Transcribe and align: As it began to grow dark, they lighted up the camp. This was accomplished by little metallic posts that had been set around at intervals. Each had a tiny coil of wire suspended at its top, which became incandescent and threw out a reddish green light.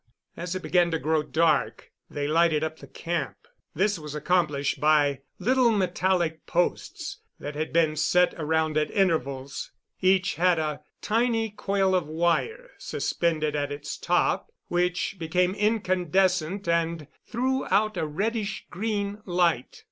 As 0.35 0.55
it 0.55 0.63
began 0.63 0.89
to 0.89 0.97
grow 0.97 1.21
dark, 1.21 1.91
they 2.09 2.25
lighted 2.27 2.63
up 2.63 2.79
the 2.79 2.87
camp. 2.87 3.37
This 3.75 3.99
was 3.99 4.15
accomplished 4.15 4.79
by 4.79 5.21
little 5.37 5.69
metallic 5.69 6.47
posts 6.47 7.19
that 7.39 7.53
had 7.53 7.71
been 7.71 7.95
set 7.95 8.33
around 8.33 8.77
at 8.77 8.89
intervals. 8.89 9.69
Each 10.01 10.33
had 10.37 10.57
a 10.57 10.81
tiny 11.03 11.51
coil 11.51 11.93
of 11.93 12.07
wire 12.07 12.71
suspended 12.79 13.55
at 13.55 13.71
its 13.71 13.95
top, 13.95 14.51
which 14.69 15.17
became 15.19 15.53
incandescent 15.53 16.67
and 16.67 17.05
threw 17.27 17.67
out 17.69 17.95
a 17.95 18.07
reddish 18.07 18.65
green 18.71 19.21
light. 19.27 19.79